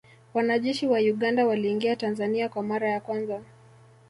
Wanajeshi 0.33 0.87
wa 0.87 0.99
Uganda 0.99 1.45
waliingia 1.47 1.95
Tanzania 1.95 2.49
kwa 2.49 2.63
mara 2.63 2.89
ya 2.89 2.99
kwanza 3.01 3.41